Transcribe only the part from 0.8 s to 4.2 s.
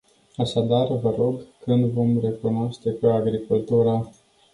vă rog, când vom recunoaște că agricultura...